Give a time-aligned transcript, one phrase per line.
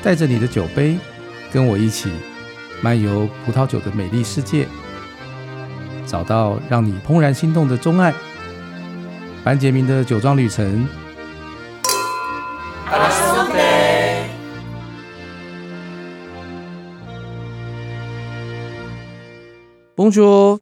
[0.00, 0.96] 带着你的酒杯，
[1.52, 2.10] 跟我一起
[2.82, 4.66] 漫游葡萄酒的美丽世界，
[6.06, 8.14] 找到让你怦然心动的钟爱。
[9.44, 10.86] 班杰明的酒庄旅程。
[19.96, 20.60] Bonjour，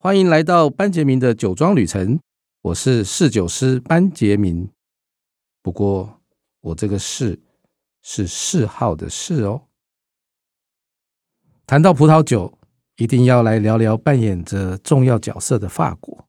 [0.00, 2.18] 欢迎来到班杰明的酒庄旅程。
[2.62, 4.68] 我是侍酒师班杰明，
[5.62, 6.20] 不过
[6.62, 7.38] 我这个“侍”
[8.08, 9.62] 是嗜好的“嗜”哦。
[11.66, 12.56] 谈到葡萄酒，
[12.98, 16.28] 一定要来聊聊扮演着重要角色的法国。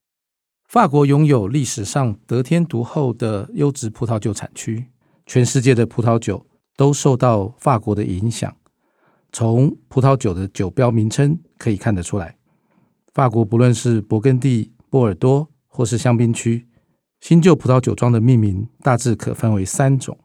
[0.68, 4.88] 法国拥有历史上得天独厚的优质葡萄酒产区，
[5.28, 6.44] 全世界的葡萄酒
[6.76, 8.58] 都受到法国的影响。
[9.32, 12.36] 从葡萄酒的酒标名称可以看得出来，
[13.14, 16.68] 法国不论是勃艮第、波尔多，或是香槟区，
[17.22, 20.18] 新旧葡萄酒庄的命名大致可分为三种。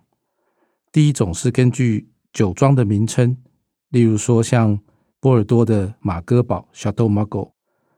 [0.93, 3.35] 第一种是根据酒庄的名称，
[3.89, 4.79] 例如说像
[5.21, 7.53] 波尔多的马戈堡 （Chateau Mago），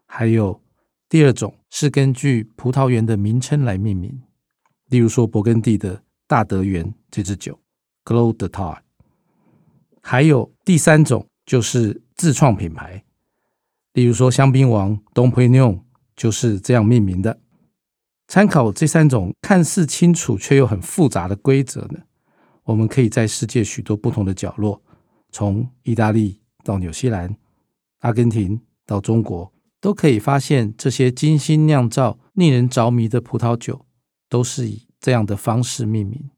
[0.06, 0.62] 还有
[1.08, 4.22] 第二种是根据葡萄园的名称来命名，
[4.90, 7.58] 例如说勃艮第的大德园这支酒
[8.04, 8.78] （Clos de Tar）。
[10.00, 13.02] 还有第三种就是自创品牌，
[13.94, 15.80] 例如说香槟王 Dom Pérignon
[16.14, 17.40] 就是这样命名的。
[18.28, 22.00] 参考这三种看似清楚却又很复杂的规则呢，
[22.64, 24.82] 我们可以在世界许多不同的角落，
[25.30, 27.36] 从意大利到纽西兰、
[28.00, 33.84] 阿根廷到中国，都可以发现这些精心酿造、令人着迷的葡萄酒，
[34.28, 36.30] 都是以这样的方式命名。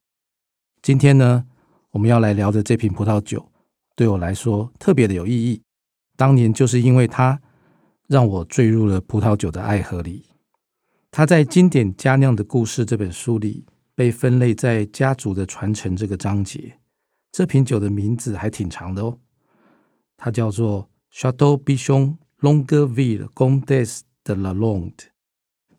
[0.82, 1.46] 今天呢，
[1.90, 3.50] 我们要来聊的这瓶葡萄酒，
[3.94, 5.62] 对我来说特别的有意义。
[6.16, 7.40] 当年就是因为它，
[8.08, 10.26] 让我坠入了葡萄酒的爱河里。
[11.10, 13.64] 他在《经典佳酿的故事》这本书里
[13.96, 16.78] 被分类在家族的传承这个章节。
[17.32, 19.18] 这瓶酒的名字还挺长的哦，
[20.16, 25.06] 它叫做 Chateau Bichon Longueville c o m t e s de Lalande，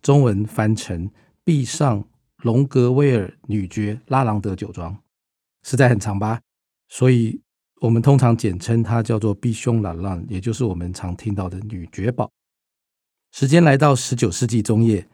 [0.02, 1.12] 中文翻成
[1.44, 2.08] 毕尚
[2.38, 4.98] 隆格威尔女爵拉朗德酒庄，
[5.64, 6.42] 实在很长吧？
[6.90, 7.40] 所以
[7.82, 12.32] 我们通常简称它叫做 Bichon Lalande，也就是我们常听到的女爵堡。
[13.32, 15.08] 时间来到十九世纪中叶。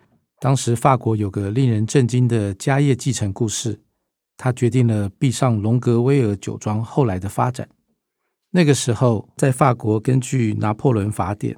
[0.44, 3.80] 当时法国有个令人震惊的家业继承故事，
[4.36, 7.70] 它决定了毕尚隆格威尔酒庄后来的发展。
[8.52, 11.58] 那个时候，在法国，根据拿破仑法典，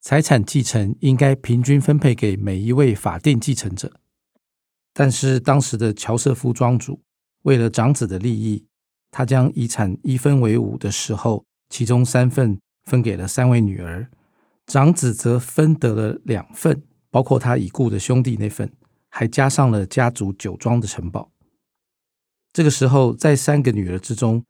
[0.00, 3.92] 财产继承应该平均分配给每一位法定继承者。
[4.92, 7.00] 但是当时的乔瑟夫庄主
[7.42, 8.66] 为了长子的利益，
[9.12, 14.10] 他将遗产一分为五的时候，其中三份分给了三位女儿，
[14.66, 16.82] 长子则分得了两份。
[17.14, 18.72] 包括他已故的兄弟那份，
[19.08, 21.30] 还加上了家族酒庄的城堡。
[22.52, 24.44] 这个时候，在三个女儿之中，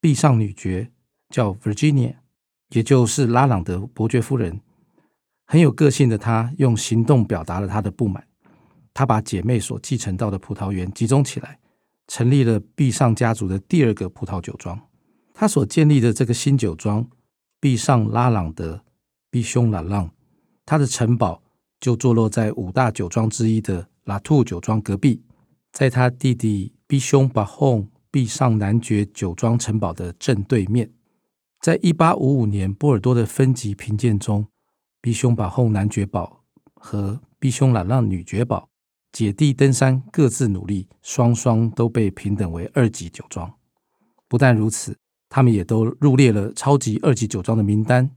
[0.00, 0.90] 毕尚女爵
[1.28, 2.14] 叫 Virginia，
[2.70, 4.62] 也就是拉朗德伯爵夫人，
[5.44, 8.26] 很有个性的她用行动表达了她的不满。
[8.94, 11.58] 她把姐妹所继承到的葡萄园集中起来，
[12.08, 14.80] 成立了毕尚家族的第二个葡萄酒庄。
[15.34, 17.06] 她所建立的这个新酒庄——
[17.60, 18.82] 毕尚拉朗德
[19.30, 20.12] （Bichon Lalande），
[20.64, 21.42] 它的城堡。
[21.80, 25.22] 就坐落在五大酒庄之一的拉图酒庄隔壁，
[25.72, 30.90] 在他弟弟毕尚巴洪毕尚男爵酒庄城堡的正对面。
[31.60, 34.46] 在一八五五年波尔多的分级评鉴中，
[35.00, 36.44] 毕尚巴洪男爵堡
[36.74, 38.68] 和毕尚拉朗女爵堡
[39.12, 43.52] 姐弟登山，各自努力，双双都被评等为二级酒庄。
[44.28, 44.96] 不但如此，
[45.28, 48.10] 他们也都入列了超级二级酒庄的名单。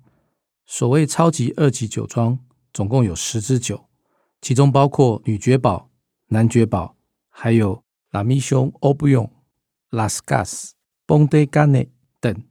[0.66, 2.40] 所谓超级二级酒庄。
[2.80, 3.90] 总共有十支酒，
[4.40, 5.90] 其中包括女爵堡、
[6.28, 6.96] 男爵堡，
[7.28, 9.30] 还有拉米兄、欧布永、
[9.90, 10.76] 拉斯卡斯、
[11.06, 11.92] 邦德甘内
[12.22, 12.42] 等，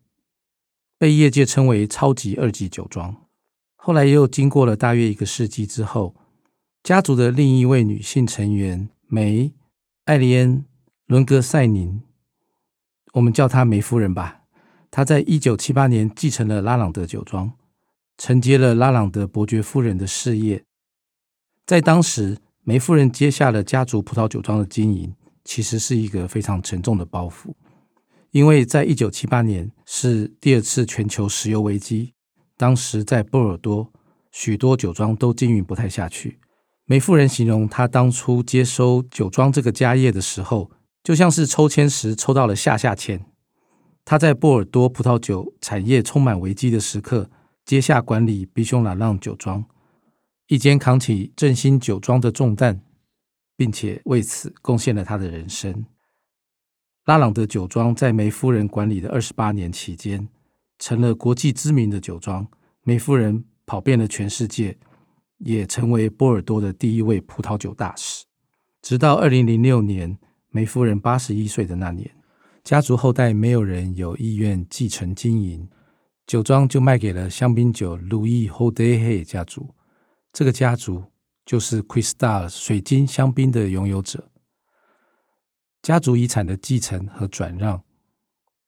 [0.98, 3.16] 被业界称为超级二级酒庄。
[3.74, 6.14] 后来又经过了大约一个世纪之后，
[6.82, 9.54] 家族的另一位女性成员梅
[10.04, 10.66] 艾莉恩
[11.06, 12.02] 伦格赛宁，
[13.14, 14.42] 我们叫她梅夫人吧。
[14.90, 17.50] 她在一九七八年继承了拉朗德酒庄。
[18.18, 20.64] 承接了拉朗德伯爵夫人的事业，
[21.64, 27.54] 在当时，梅夫人接下了家族葡萄酒庄的经营，其实是一个非常沉重的包袱，
[28.32, 32.12] 因为在一九七八年是第二次全球石油危机，
[32.56, 33.92] 当时在波尔多
[34.32, 36.40] 许多酒庄都经营不太下去。
[36.86, 40.72] 梅夫人形容她当初接收酒庄这个家业的时候，
[41.04, 43.24] 就像是抽签时抽到了下下签。
[44.04, 47.30] 她在波尔多葡萄酒产业充满危机的时刻。
[47.68, 49.62] 接下管理毕尚拉朗酒庄，
[50.46, 52.80] 一肩扛起振兴酒庄的重担，
[53.58, 55.84] 并且为此贡献了他的人生。
[57.04, 60.26] 拉朗德酒庄在梅夫人管理的二十八年期间，
[60.78, 62.48] 成了国际知名的酒庄。
[62.84, 64.78] 梅夫人跑遍了全世界，
[65.36, 68.24] 也成为波尔多的第一位葡萄酒大使。
[68.80, 70.18] 直到二零零六年，
[70.48, 72.10] 梅夫人八十一岁的那年，
[72.64, 75.68] 家族后代没有人有意愿继承经营，
[76.28, 79.74] 酒庄就卖给了香槟酒 louis holiday 家族。
[80.30, 81.02] 这个家族
[81.46, 84.28] 就是 Cristal 水晶香槟的拥有者。
[85.80, 87.82] 家族遗产的继承和转让，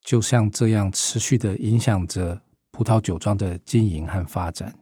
[0.01, 2.41] 就像这样持续的影响着
[2.71, 4.80] 葡萄酒庄的经营和发展。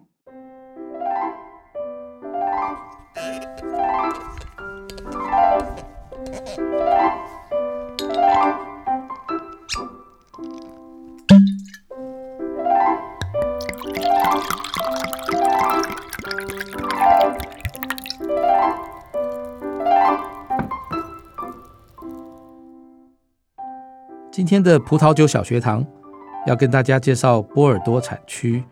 [24.38, 25.84] 今天的葡萄酒小学堂
[26.46, 28.62] 要跟大家介绍波尔多产区，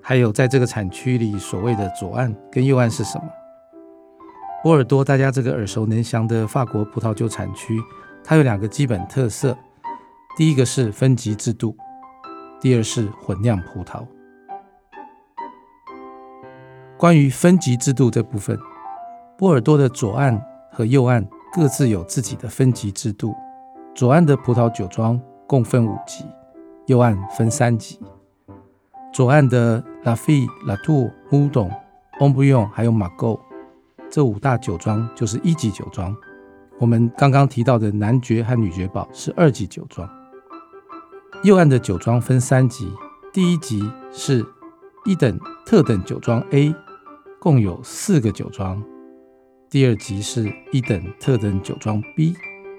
[0.00, 3.24] 还有在这个产区里所谓的左岸跟右岸是什么。
[4.62, 7.78] 波尔多，大家这个耳熟能详的法国葡萄酒产区，
[8.24, 9.54] 它有两个基本特色：
[10.38, 11.76] 第一个是分级制度，
[12.58, 14.02] 第二是混酿葡萄。
[16.96, 18.58] 关于分级制度这部分，
[19.36, 20.42] 波尔多的左岸
[20.72, 23.34] 和右岸各自有自己的分级制度。
[23.94, 26.24] 左岸的葡萄酒庄共分五级，
[26.86, 27.98] 右岸分三级。
[29.12, 31.70] 左岸的 Lafite、Latour、Moudon、
[32.18, 33.38] Haut-Brion 还有玛歌
[34.08, 36.16] 这五大酒庄就是一级酒庄。
[36.78, 40.08] 我们刚刚提到的男爵和女爵堡是二级酒庄。
[41.42, 42.90] 右岸的酒庄分三级，
[43.32, 44.46] 第一级是
[45.04, 46.74] 一等特等酒庄 A，
[47.38, 48.80] 共有四个酒庄；
[49.68, 52.34] 第二级是一等特等酒庄 B。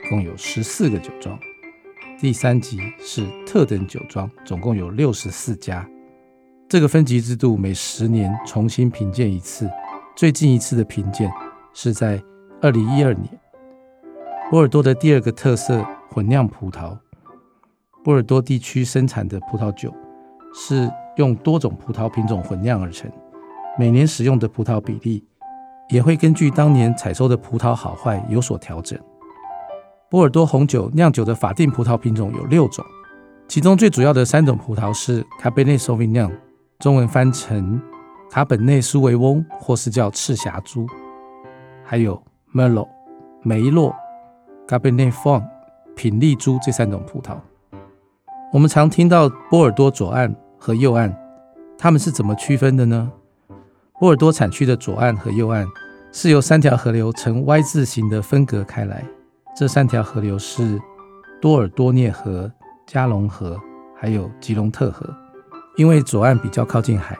[0.09, 1.39] 共有十四个酒庄，
[2.19, 5.87] 第三级是特等酒庄，总共有六十四家。
[6.67, 9.69] 这个分级制度每十年重新评鉴一次，
[10.15, 11.31] 最近一次的评鉴
[11.73, 12.21] 是在
[12.61, 13.27] 二零一二年。
[14.49, 16.97] 波尔多的第二个特色，混酿葡萄。
[18.03, 19.93] 波尔多地区生产的葡萄酒
[20.53, 23.09] 是用多种葡萄品种混酿而成，
[23.77, 25.23] 每年使用的葡萄比例
[25.89, 28.99] 也会根据当年采收的葡萄好坏有所调整。
[30.11, 32.83] 波尔多红酒酿酒的法定葡萄品种有六种，
[33.47, 36.29] 其中最主要的三种葡萄是 Cabernet Sauvignon（，
[36.79, 37.81] 中文翻成
[38.29, 40.85] 卡本内苏维翁，或是叫赤霞珠；
[41.85, 42.21] 还有
[42.53, 42.89] Merlot（
[43.41, 43.95] 梅洛、梅洛、
[44.67, 45.41] 卡本内丰、
[45.95, 47.37] 品丽珠这三种葡萄。
[48.51, 51.17] 我们常听到波尔多左岸和右岸，
[51.77, 53.09] 它们是怎么区分的呢？
[53.97, 55.65] 波尔多产区的左岸和右岸
[56.11, 59.05] 是由三条河流呈 Y 字形的分隔开来。
[59.61, 60.81] 这三条河流是
[61.39, 62.51] 多尔多涅河、
[62.87, 63.61] 加龙河，
[63.95, 65.07] 还有吉隆特河。
[65.75, 67.15] 因为左岸比较靠近海，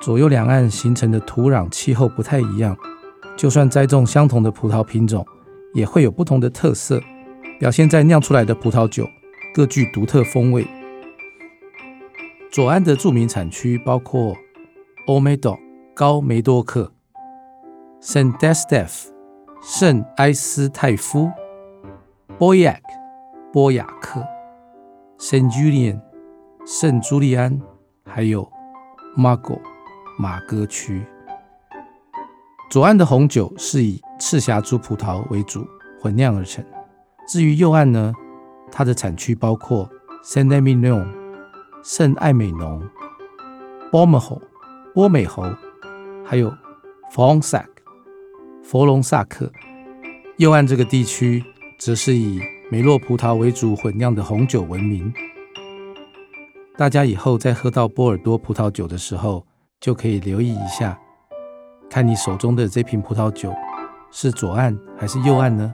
[0.00, 2.76] 左右两岸形成的土壤气候不太一样，
[3.36, 5.26] 就算栽种相同的葡萄品种，
[5.74, 7.02] 也会有不同的特色，
[7.58, 9.04] 表现在酿出来的葡萄酒
[9.52, 10.64] 各具独特风味。
[12.52, 14.32] 左岸的著名产区包括
[15.08, 15.58] 欧梅多、
[15.92, 16.92] 高梅多克、
[18.00, 19.12] 圣戴斯蒂夫。
[19.60, 21.28] 圣埃斯泰夫、
[22.38, 22.80] 波亚克、
[23.52, 24.24] 波雅克、
[25.18, 26.00] 圣朱利安、
[26.64, 27.60] 圣朱利安，
[28.04, 28.48] 还有
[29.16, 29.58] Margo、
[30.16, 31.04] 马戈区。
[32.70, 35.66] 左岸的红酒是以赤霞珠葡萄为主
[36.00, 36.64] 混酿而成。
[37.26, 38.12] 至于右岸呢，
[38.70, 39.90] 它的产区包括
[40.22, 41.04] 圣埃米诺、
[41.82, 42.88] 圣艾美农、
[43.90, 44.40] 波美侯、
[44.94, 45.42] 波美侯，
[46.24, 46.54] 还有
[47.10, 47.82] 弗朗萨克。
[48.62, 49.50] 佛隆萨克。
[50.36, 51.44] 右岸这个地区
[51.78, 52.40] 则是以
[52.72, 55.14] 梅洛葡萄为主混酿的红酒闻名。
[56.76, 59.46] 大家以后在喝到波尔多葡萄酒的时候，
[59.80, 61.00] 就可以留意一下，
[61.88, 63.54] 看你手中的这瓶葡萄酒
[64.10, 65.72] 是左岸还是右岸呢？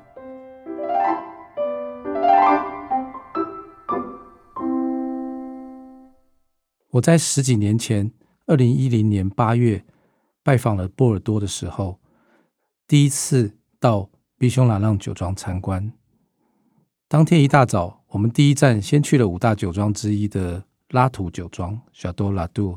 [6.90, 8.12] 我在十几年前，
[8.46, 9.82] 二零一零年八月
[10.42, 11.98] 拜访了波尔多的时候。
[12.86, 14.10] 第一次到
[14.44, 15.90] 比熊拉让酒庄参观，
[17.08, 22.76] 当天一大早，我们第一站先去了五大酒庄之一的拉图酒庄 Château Latour。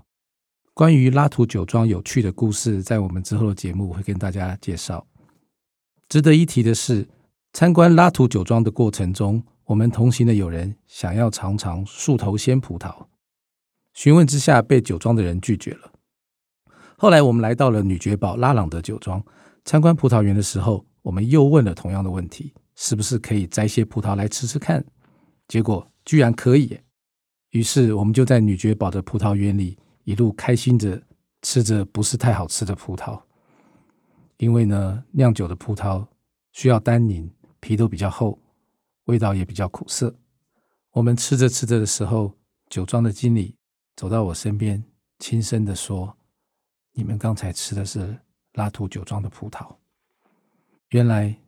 [0.73, 5.05] 关于拉图酒庄有趣的故事，在我们之后的节目会跟大家介绍。
[6.07, 7.09] 值得一提的是，
[7.51, 13.07] 参观拉图酒庄的过程中，我们同行的友人想要尝尝树头鲜葡萄，
[13.93, 15.91] 询问之下被酒庄的人拒绝了。
[16.97, 19.21] 后来我们来到了女爵堡拉朗德酒庄。
[19.65, 24.85] 参观葡萄园的时候，我们又问了同样的问题：是不是可以摘些葡萄来吃吃看？
[25.47, 26.77] 结果居然可以，
[27.51, 31.01] 于是我们就在女爵堡的葡萄园里一路开心着
[31.43, 33.21] 吃着不是太好吃的葡萄，
[34.35, 36.05] 因为呢，酿酒的葡萄
[36.51, 38.37] 需要单宁，皮都比较厚，
[39.05, 40.13] 味道也比较苦涩。
[40.91, 42.33] 我们吃着吃着的时候，
[42.69, 43.55] 酒庄的经理
[43.95, 44.83] 走到我身边，
[45.19, 46.17] 轻声地说
[46.91, 48.19] ：“你们刚才吃的是
[48.55, 49.73] 拉图酒庄的葡萄。”
[50.91, 51.41] 原来，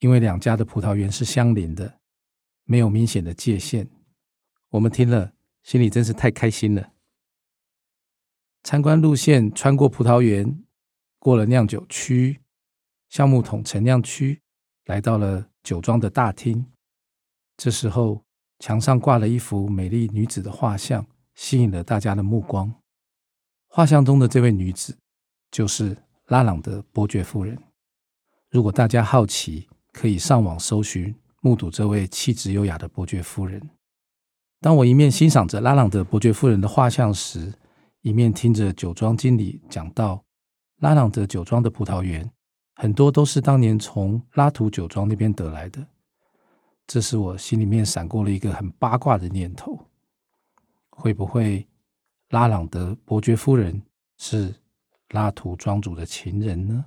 [0.00, 1.98] 因为两家的葡萄园是相邻的，
[2.64, 3.88] 没有明显的界限。
[4.68, 5.32] 我们听了，
[5.62, 6.92] 心里真是太开心了。
[8.62, 10.62] 参观路线穿过葡萄园，
[11.18, 12.42] 过了酿酒区、
[13.08, 14.42] 橡木桶陈酿区，
[14.84, 16.66] 来到了酒庄的大厅。
[17.56, 18.22] 这时候，
[18.58, 22.74] 墙上挂了一幅美丽女子的画像，吸引了大家的目光。
[23.68, 24.98] 画像中的这位女子，
[25.50, 25.96] 就是
[26.26, 27.58] 拉朗的伯爵夫人。
[28.52, 33.70] 如果大家好奇，可以上网搜寻，目睹这位气质优雅的伯爵夫人。
[34.60, 37.54] 当我一面欣赏着拉朗德伯爵夫人的画像时，
[38.02, 40.22] 一面听着酒庄经理讲到，
[40.80, 42.30] 拉朗德酒庄的葡萄园
[42.74, 45.86] 很多都是当年从拉图酒庄那边得来的。
[46.86, 49.78] 这时我心里面闪过了一个很八卦的念头：
[50.90, 51.66] 会不会
[52.28, 53.80] 拉朗德伯爵夫人
[54.18, 54.54] 是
[55.08, 56.84] 拉图庄主的情人呢？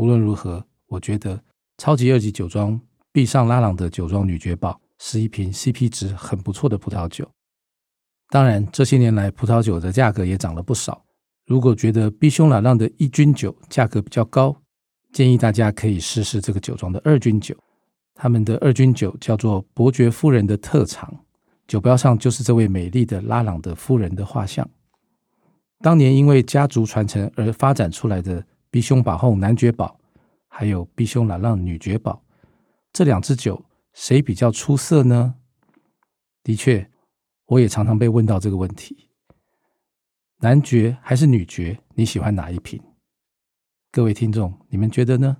[0.00, 1.38] 无论如何，我觉得
[1.76, 2.80] 超级二级酒庄
[3.12, 7.30] 毕上拉朗德酒庄女爵堡是一瓶 CP 值很不错的葡萄酒。
[8.30, 11.04] 当然，这些年来葡萄酒的价格也涨了不少。
[11.44, 14.56] 如果觉得毕匈拉朗的一军酒价格比较高，
[15.12, 17.54] 建议大家可以试试这个酒庄的二军酒。
[18.14, 21.14] 他们的二军酒叫做伯爵夫人的特长，
[21.68, 24.66] 酒标上就是这位美丽的拉朗德夫人的画像。
[25.80, 30.00] 当年因为家族传承而发展出来的毕匈巴后男爵堡，
[30.48, 32.22] 还有毕匈拉朗女爵堡，
[32.92, 35.34] 这两支酒谁比较出色呢？
[36.42, 36.90] 的确，
[37.46, 39.08] 我也常常被问到这个问题：
[40.38, 41.80] 男爵还是女爵？
[41.94, 42.80] 你喜欢哪一瓶？
[43.90, 45.38] 各位听众，你们觉得呢？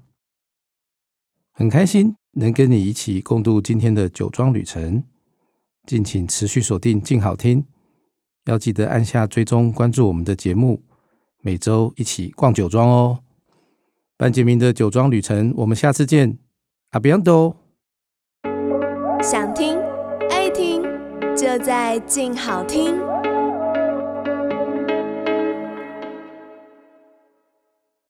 [1.52, 2.16] 很开心。
[2.34, 5.02] 能跟你一起共度今天的酒庄旅程，
[5.84, 7.66] 敬请持续锁定静好听，
[8.44, 10.80] 要记得按下追踪关注我们的节目，
[11.42, 13.20] 每周一起逛酒庄哦。
[14.16, 16.38] 班杰明的酒庄旅程，我们下次见，
[16.90, 17.56] 阿比安多。
[19.22, 19.78] 想听
[20.30, 20.82] 爱听，
[21.34, 22.98] 就在静好听。